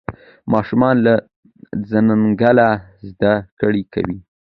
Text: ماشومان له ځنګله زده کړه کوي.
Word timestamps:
ماشومان 0.53 0.95
له 1.05 1.13
ځنګله 1.89 2.69
زده 3.09 3.33
کړه 3.59 3.83
کوي. 3.93 4.19